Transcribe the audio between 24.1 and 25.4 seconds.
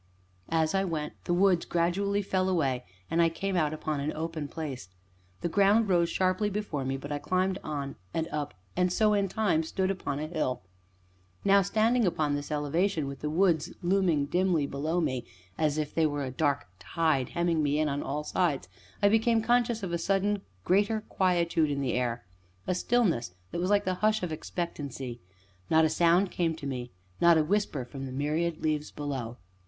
of expectancy;